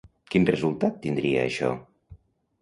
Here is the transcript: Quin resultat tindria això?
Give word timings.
Quin 0.35 0.47
resultat 0.49 0.97
tindria 1.03 1.45
això? 1.51 1.71